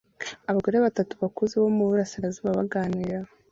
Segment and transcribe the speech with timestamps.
[0.49, 3.17] Abagore batatu bakuze bo muburasirazuba baganira